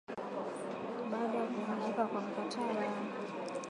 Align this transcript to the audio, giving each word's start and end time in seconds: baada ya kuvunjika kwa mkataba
baada 1.11 1.37
ya 1.37 1.45
kuvunjika 1.45 2.07
kwa 2.07 2.21
mkataba 2.21 2.87